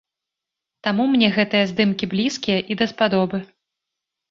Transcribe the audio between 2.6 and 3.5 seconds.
і даспадобы.